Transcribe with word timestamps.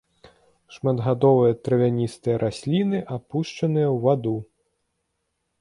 Шматгадовыя 0.77 1.53
травяністыя 1.67 2.35
расліны, 2.45 2.97
апушчаныя 3.17 3.87
ў 3.95 3.97
ваду. 4.07 4.37